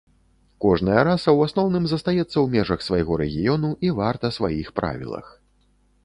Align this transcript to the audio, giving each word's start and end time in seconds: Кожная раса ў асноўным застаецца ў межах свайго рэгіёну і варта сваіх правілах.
Кожная 0.63 1.01
раса 1.07 1.23
ў 1.23 1.39
асноўным 1.49 1.83
застаецца 1.91 2.23
ў 2.23 2.43
межах 2.55 2.79
свайго 2.87 3.17
рэгіёну 3.23 3.69
і 3.89 3.91
варта 3.99 4.31
сваіх 4.39 4.73
правілах. 4.81 5.27